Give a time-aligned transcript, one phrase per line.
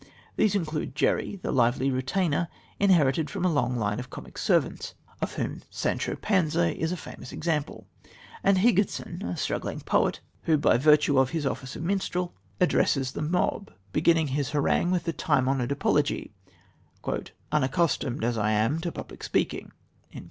[0.35, 2.47] These include Jerry, the lively retainer,
[2.79, 7.31] inherited from a long line of comic servants, of whom Sancho Panza is a famous
[7.31, 7.85] example,
[8.43, 13.21] and Higginson, a struggling poet, who in virtue of his office of minstrel, addresses the
[13.21, 16.33] mob, beginning his harangue with the time honoured apology:
[17.51, 19.71] "Unaccustomed as I am to public speaking."